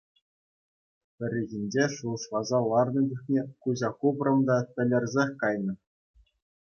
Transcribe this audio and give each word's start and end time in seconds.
Пӗррехинче 1.15 1.83
шухӑшласа 1.95 2.59
ларнӑ 2.69 3.01
чухне 3.11 3.41
куҫа 3.65 3.89
хупрӑм 3.99 4.39
та— 4.51 4.57
тӗлӗрсех 4.73 5.29
кайнӑ. 5.45 5.73